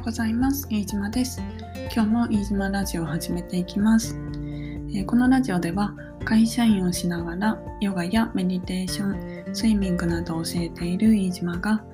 [0.00, 0.66] うございます。
[0.70, 1.42] 飯島です。
[1.94, 4.18] 今日も飯島ラジオを始めていきます。
[4.94, 11.84] え、このラジオでは会社員をしながらヨガやメディテーション、スイミングなどを教えている飯島が、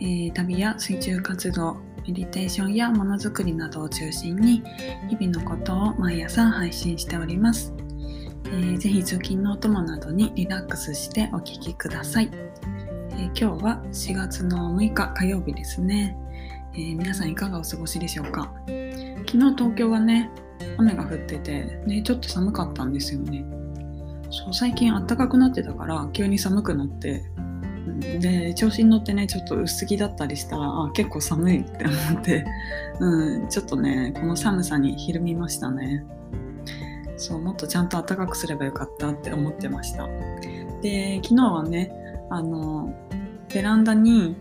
[0.00, 4.64] え、旅や水中活動、メディテーションやものづくりなどを中心に
[5.08, 7.72] 日々のことを毎朝配信しております。
[8.46, 12.30] えー、ぜひ通勤のお供などにリラックスしてお聴きください。
[13.12, 16.18] え、今日は4月の6日火曜日ですね。
[16.76, 18.52] えー、皆さんいかがお過ごしでしょうか？
[19.26, 20.28] 昨日東京はね
[20.76, 23.44] 雨が降っててねちょっと寒かったんですよね。
[24.30, 27.24] そう最近暖かくなってたから急に寒くなって
[28.18, 32.44] で調子に乗ってねちょっと薄着だったりしたらあ結構寒いって思って、
[32.98, 36.04] うん、ちょっとねこの寒さにひるみましたね。
[37.16, 40.08] そうもっとちゃんと暖かくすればよかったって思ってました。
[40.82, 41.92] で昨日はね
[42.30, 42.92] あの
[43.54, 44.34] ベランダに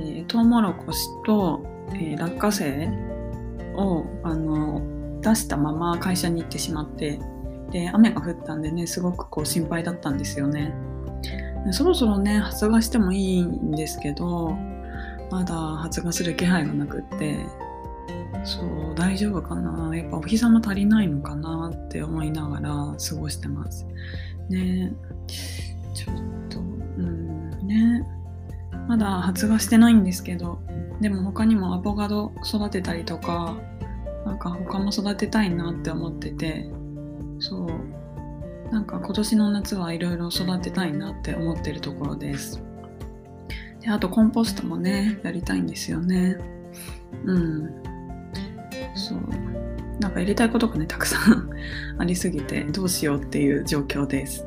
[0.00, 2.88] えー、トウモロコシと、えー、落花生
[3.76, 4.82] をあの
[5.20, 7.18] 出したまま会社に行ってしまって
[7.70, 10.72] で雨が降ったんでねすごくこう心配だったんですよね。
[11.72, 14.54] そろそろね発芽してもいいんですけど
[15.30, 17.38] まだ発芽する気配がなくって
[18.44, 19.96] そう大丈夫かな？
[19.96, 23.86] やっぱお日様足りないのかなって思いながら過ごしてます。
[24.50, 24.92] ね
[25.94, 26.16] ちょっ
[26.50, 28.06] とうんね。
[28.88, 30.60] まだ発芽してないんですけど
[31.00, 33.56] でも他にもアボカド育てたりとか
[34.24, 36.70] なんか他も育てたいなって思ってて
[37.40, 38.04] そう
[38.72, 42.62] なんか今年の夏はいろいろ育てたいなって思ってるところです。
[43.80, 46.38] であとコンポストもねやりたいんですよね。
[47.24, 47.82] うん。
[48.94, 49.20] そう。
[50.00, 51.50] なんかやりたいことがねたくさん
[51.98, 54.46] ありすぎてどうしようっていう状況です。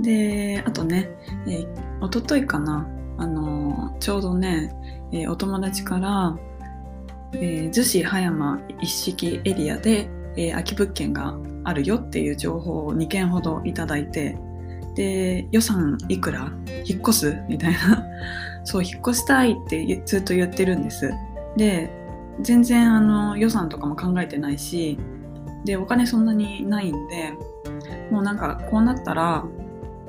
[0.00, 1.10] であとね、
[1.46, 1.66] えー、
[2.00, 2.86] おとといかな
[3.18, 4.74] あのちょうどね、
[5.12, 6.36] えー、お友達から、
[7.32, 14.38] えー、逗子葉山一式エリアで、えー、空き物件があるよっていう情報を2件ほどいただいて
[14.94, 16.50] で予算いくら？
[16.86, 17.36] 引っ越す？
[17.48, 18.04] みたいな。
[18.64, 21.12] そう引っ越したいってずっと言ってるんです。
[21.56, 21.90] で
[22.40, 24.98] 全然あの予算とかも考えてないし
[25.64, 27.32] でお金そんなにないんで
[28.10, 29.44] もうなんかこうなったら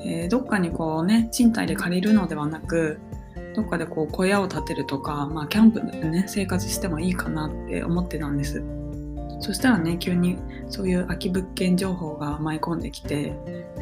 [0.02, 3.00] えー、どっかにこうね賃貸で借りるのではなく
[3.56, 8.64] どっかでこう小屋を建てるとか、まあ、キャンプでね生活してもいいかなって思ってたんです。
[9.40, 10.38] そしたらね急に
[10.70, 13.34] そういう空き物件情報が舞い込んできて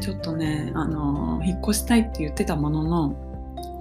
[0.02, 3.16] ちょっとねあの引っ越したいって言ってたものの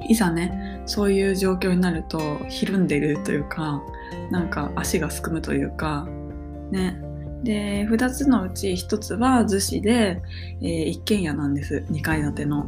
[0.08, 3.82] いざねそういう状況になるとひるんでるというか
[4.30, 6.06] なんか足がすくむというか
[6.70, 7.00] ね
[7.44, 10.22] で2つのうち1つは逗子で、
[10.62, 11.84] えー、一軒家なんです。
[11.90, 12.66] 2階建ての。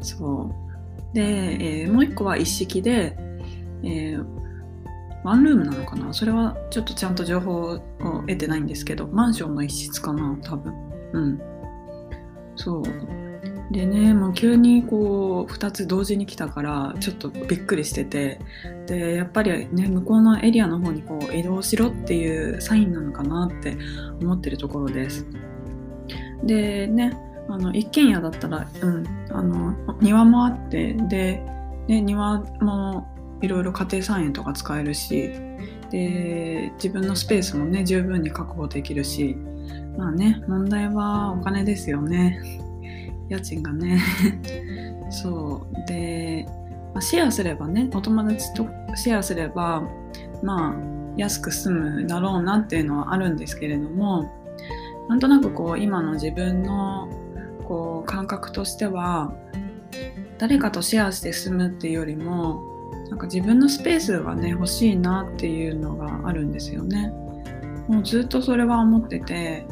[0.00, 0.50] そ
[1.12, 1.14] う。
[1.14, 1.22] で、
[1.82, 3.16] えー、もう1個は一式で、
[3.82, 4.24] えー、
[5.24, 6.14] ワンルームなのかな。
[6.14, 10.72] それはちょっとちゃんと情報を得てないんですけどマンションの一室かな多分。
[11.12, 11.40] うん。
[12.54, 13.29] そう。
[13.70, 18.40] でねもう急にこう2つ同時に来たからちょっとびっくりしてて。
[18.90, 23.76] でやっぱりね向こうのエリアの方にこう移動しろっていうサインなのかなって
[24.20, 25.24] 思ってるところです。
[26.42, 27.16] でね
[27.48, 31.40] あの一軒家だったら、うん、あの庭もあってで、
[31.86, 33.06] ね、庭も
[33.42, 35.30] いろいろ家庭菜園とか使えるし
[35.90, 39.36] で自分のスペースもね十分に確保できるし。
[39.96, 42.40] まあね問題はお金ですよね。
[43.30, 44.00] 家賃がね
[45.10, 46.46] そうで、
[46.92, 49.82] まあ、シェアすればねお友達とシェアすれば
[50.42, 50.74] まあ
[51.16, 54.30] 安く済むだろうなっていうのはあるんですけれども
[55.08, 57.08] なんとなくこう今の自分の
[57.64, 59.32] こう感覚としては
[60.38, 62.62] 誰かとシェアして済むっていうよりも
[63.10, 67.12] なんか自分のスペースがね欲しいなっていうのがあるんですよね。
[67.88, 69.66] もうずっとそれは思ってて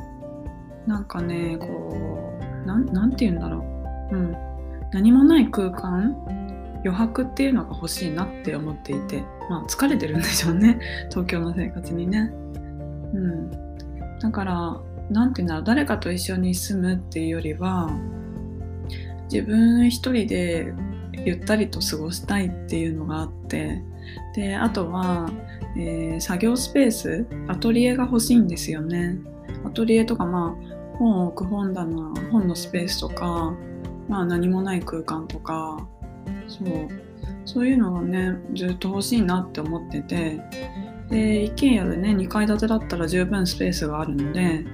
[0.87, 2.08] なんかねこう
[2.77, 3.65] 何て言うんだろ
[4.13, 4.37] う、うん、
[4.93, 6.17] 何もない空間
[6.85, 10.79] 余白っていうのが欲しいなって思っていてまあ疲れてるんでしょうね。
[11.11, 12.31] 東京の生活にね。
[13.15, 13.51] うん、
[14.21, 15.65] だから何て言うんだろう。
[15.65, 17.91] 誰かと一緒に住むっていうよりは
[19.33, 20.73] 自分一人で
[21.25, 23.83] ゆったりと過ごしたいっていうのがあって
[24.35, 25.31] であとは、
[25.77, 29.19] えー、作業スペースアトリエが欲しいんですよね。
[29.65, 33.55] アトリエとかまあ本を置く本棚本のスペースとか、
[34.09, 35.87] まあ、何もない空間とか
[36.49, 36.69] そう
[37.45, 40.41] そういうのがねずっと欲しいなって思ってて
[41.09, 44.65] で一軒家でね2階建てだったら十分スペースがあるので、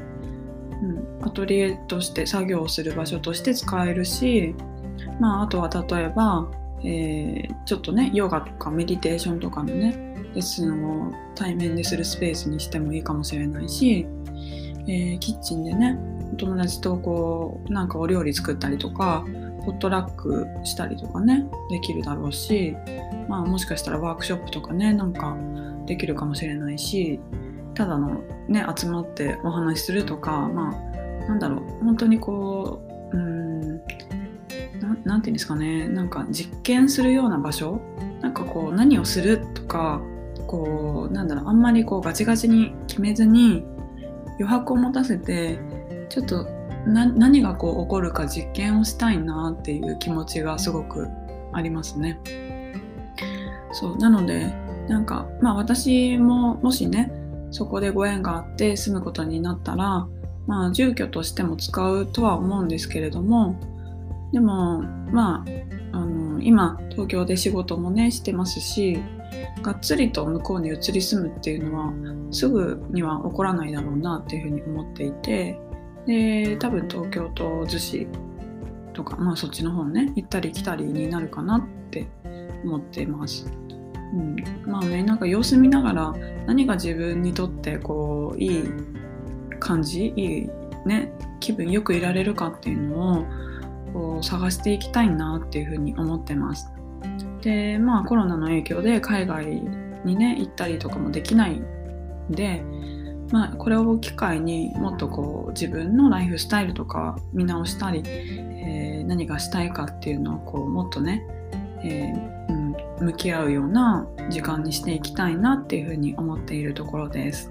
[0.82, 4.54] うん、アトリエとして作業をする場所として使えるし、
[5.20, 6.50] まあ、あとは例えば、
[6.82, 14.04] えー、ちょっとねヨガとかメディテーションとかのねレッスンを対面でするスペースにしてもいいかもしれないし、
[14.86, 15.98] えー、キッチンでね
[16.32, 19.24] お友達とこうなんかお料理作ったりとか
[19.64, 22.76] ポットラックしたりとかねできるだろうし、
[23.28, 25.36] まあ、もしかしたらワークショップとかねなんか
[25.86, 27.18] できるかもしれないし
[27.74, 32.82] ただのね集まってお話しするとかまあなんだろう本当にこ
[33.12, 37.80] ううん何て言うんですかねなんか実験するような場所
[38.20, 40.02] なんかこう何をするとか
[40.46, 43.64] こうなんだろうあんまりこうガチガチに決めずに
[44.38, 45.58] 余白を持たせて
[46.08, 46.46] ちょっと
[46.86, 51.08] 何がこう起こるか実験をしたいなっていう気持ちがすごく
[51.52, 52.20] ありますね。
[53.72, 54.52] そうなので
[54.88, 57.10] なんかまあ私ももしね
[57.50, 60.06] そこでご縁があって住むことになったら
[60.46, 63.58] まあ住居としても使うとは思うんですけれども
[64.32, 64.82] でも
[65.12, 65.44] ま
[65.92, 68.98] ああの今東京で仕事もねしてますし
[69.62, 71.92] がっつりと向こうに移り住むっていうのは
[72.30, 75.58] すぐには起こらないだろうなっていうふうに思っていて
[76.06, 78.06] で多分東京と逗子
[78.92, 82.06] とかまあそっちの方ね行ったり来たりになるかなって
[82.64, 83.50] 思っています。
[84.14, 86.14] うん、まあねなんか様子見ながら
[86.46, 88.64] 何が自分にとってこういい
[89.58, 90.50] 感じいい
[90.86, 93.26] ね気分よくいられるかっていうのを
[93.92, 96.73] こう探していきたいなっていうふうに思ってます。
[97.44, 99.62] でまあコロナの影響で海外
[100.04, 101.64] にね行ったりとかもできないん
[102.30, 102.64] で
[103.30, 111.26] まあ、これを機会にもっとこう自分のライフスタイルとか見直したり、えー、何がしたいかっていうのをこうもっとね、
[111.82, 117.50] えー、うん、向き合うような時間にしていきたいなっていうふうに思っているところです。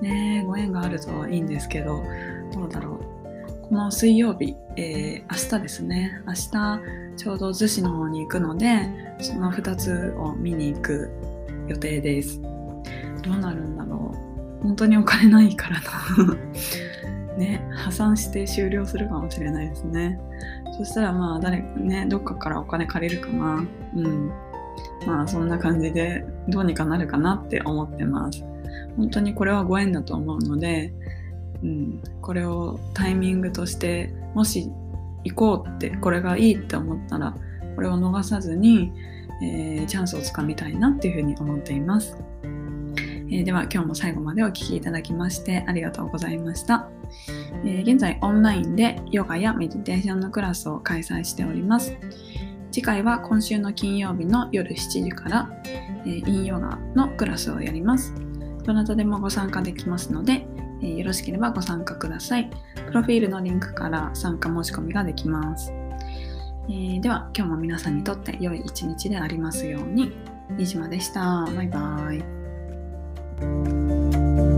[0.00, 2.02] ねご縁があるといいんですけど
[2.52, 6.80] どうだろうこの水曜日、えー、明日ですね明日
[7.16, 8.88] ちょうど逗子の方に行くので
[9.20, 11.10] その2つを見に行く
[11.68, 12.40] 予定です。
[13.22, 14.14] どうなるんだろ
[14.60, 16.36] う本当にお金ないからな
[17.36, 20.20] ね、破産して終了するかもしれないですね。
[20.76, 23.64] そしたらまあ誰かね、どっかからお金借りるかな。
[23.96, 24.30] うん。
[25.06, 28.44] まあそんな感じでどうにかなるかなって思ってます。
[28.96, 30.92] 本当にこれはご縁だと思うので、
[31.62, 34.70] うん、これをタイミングとしてもし
[35.24, 37.34] 行こうってこれがいいって思ったら
[37.74, 38.92] これを逃さずに、
[39.42, 42.16] えー、チャンスをつかみたいなっていうふうに思っています。
[43.30, 46.90] えー、では今日も最後までお聴きいただきましてありがとうございました、
[47.64, 51.96] えー、現在オンラインでヨガやメディテーションのクラスを開催しております。
[52.70, 55.48] 次回は今週の金曜日の夜7時から、
[56.04, 58.12] えー、インヨガのクラスをやります。
[58.64, 60.46] どなたでもご参加できますので、
[60.84, 62.50] えー、よろしければご参加ください
[62.86, 65.72] プロフィールのリンクから参加申し込みができます
[66.66, 70.12] えー、では今日も皆さんにとって良い一日でありますように。
[70.56, 71.46] 飯島でした。
[71.54, 72.44] バイバイ。
[73.40, 74.53] Thank you.